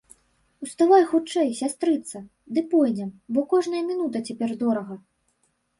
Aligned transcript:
Уставай 0.67 1.03
хутчэй, 1.11 1.49
сястрыца, 1.59 2.17
ды 2.57 2.67
пойдзем, 2.73 3.09
бо 3.35 3.39
кожная 3.53 3.83
мінута 3.93 4.17
цяпер 4.31 4.49
дорага! 4.65 5.03